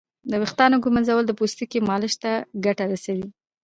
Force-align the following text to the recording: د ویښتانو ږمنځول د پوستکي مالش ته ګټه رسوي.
د 0.29 0.31
ویښتانو 0.41 0.81
ږمنځول 0.83 1.23
د 1.27 1.31
پوستکي 1.39 1.79
مالش 1.89 2.13
ته 2.23 2.31
ګټه 2.65 2.83
رسوي. 2.91 3.27